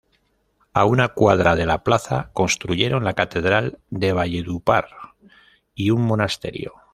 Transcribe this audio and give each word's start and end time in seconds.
A 0.73 0.85
una 0.85 1.09
cuadra 1.09 1.55
de 1.55 1.67
la 1.67 1.83
plaza 1.83 2.31
construyeron 2.33 3.03
la 3.03 3.13
catedral 3.13 3.77
de 3.91 4.13
Valledupar 4.13 4.87
y 5.75 5.91
un 5.91 6.01
monasterio. 6.01 6.73